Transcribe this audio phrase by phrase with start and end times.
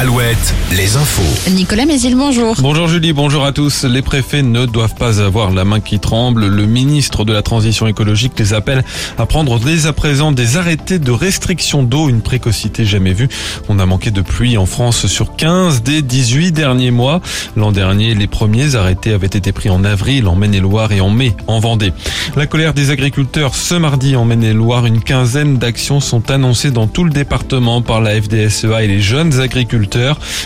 [0.00, 1.50] Alouette, les infos.
[1.50, 2.56] Nicolas Mézil, bonjour.
[2.60, 3.84] Bonjour Julie, bonjour à tous.
[3.84, 6.46] Les préfets ne doivent pas avoir la main qui tremble.
[6.46, 8.82] Le ministre de la Transition écologique les appelle
[9.18, 13.28] à prendre dès à présent des arrêtés de restriction d'eau, une précocité jamais vue.
[13.68, 17.20] On a manqué de pluie en France sur 15 des 18 derniers mois.
[17.54, 21.36] L'an dernier, les premiers arrêtés avaient été pris en avril en Maine-et-Loire et en mai
[21.46, 21.92] en Vendée.
[22.36, 27.04] La colère des agriculteurs ce mardi en Maine-et-Loire, une quinzaine d'actions sont annoncées dans tout
[27.04, 29.89] le département par la FDSEA et les jeunes agriculteurs.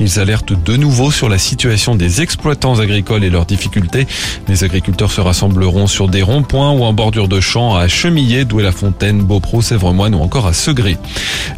[0.00, 4.06] Ils alertent de nouveau sur la situation des exploitants agricoles et leurs difficultés.
[4.48, 9.22] Les agriculteurs se rassembleront sur des ronds-points ou en bordure de champs à Chemillé, Douai-la-Fontaine,
[9.22, 10.96] Beaupro, Sèvres-Moine ou encore à Segré.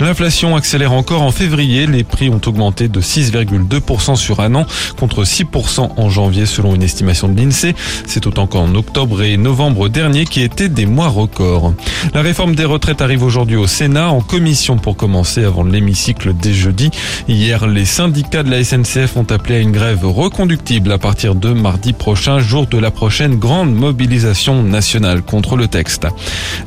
[0.00, 1.86] L'inflation accélère encore en février.
[1.86, 4.66] Les prix ont augmenté de 6,2% sur un an
[4.98, 7.74] contre 6% en janvier selon une estimation de l'INSEE.
[8.06, 11.74] C'est autant qu'en octobre et novembre dernier qui étaient des mois records.
[12.14, 16.54] La réforme des retraites arrive aujourd'hui au Sénat en commission pour commencer avant l'hémicycle dès
[16.54, 16.90] jeudi.
[17.28, 21.52] Hier, les syndicats de la SNCF ont appelé à une grève reconductible à partir de
[21.52, 26.06] mardi prochain, jour de la prochaine grande mobilisation nationale contre le texte.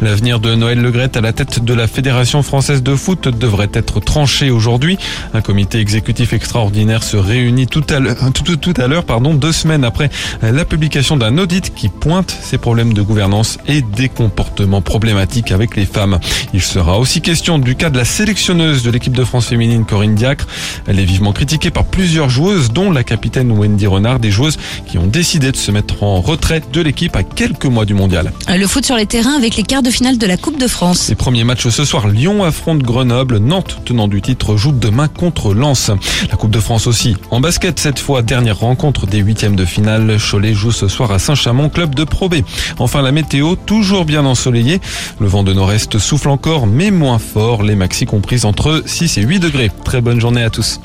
[0.00, 4.00] L'avenir de Noël Legrette à la tête de la Fédération française de foot devrait être
[4.00, 4.98] tranché aujourd'hui.
[5.34, 9.52] Un comité exécutif extraordinaire se réunit tout à l'heure, tout, tout à l'heure, pardon, deux
[9.52, 10.10] semaines après
[10.42, 15.76] la publication d'un audit qui pointe ces problèmes de gouvernance et des comportements problématiques avec
[15.76, 16.18] les femmes.
[16.54, 20.14] Il sera aussi question du cas de la sélectionneuse de l'équipe de France féminine Corinne
[20.14, 20.46] Diacre.
[20.88, 24.96] Elle est vivement critiquée par plusieurs joueuses, dont la capitaine Wendy Renard, des joueuses qui
[24.96, 28.32] ont décidé de se mettre en retraite de l'équipe à quelques mois du mondial.
[28.48, 31.08] Le foot sur les terrains avec les quarts de finale de la Coupe de France.
[31.10, 35.52] Les premiers matchs ce soir, Lyon affronte Grenoble, Nantes, tenant du titre, joue demain contre
[35.52, 35.90] Lens.
[36.30, 37.16] La Coupe de France aussi.
[37.30, 40.16] En basket, cette fois, dernière rencontre des huitièmes de finale.
[40.18, 42.36] Cholet joue ce soir à Saint-Chamond, club de Pro B.
[42.78, 44.80] Enfin, la météo, toujours bien ensoleillée.
[45.20, 47.62] Le vent de nord-est souffle encore, mais moins fort.
[47.62, 49.70] Les maxi comprises entre 6 et 8 degrés.
[49.84, 50.77] Très bonne journée à tous.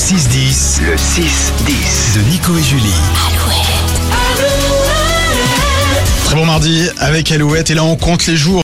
[0.00, 0.80] 6-10.
[0.80, 2.88] Le 6-10 de Nico et Julie.
[6.24, 8.58] Très bon mardi avec Alouette et là on compte les jours.